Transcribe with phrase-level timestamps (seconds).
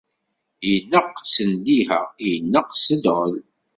[0.73, 1.99] Ineqq s ndiha,
[2.29, 3.35] ineqq s ddɣel.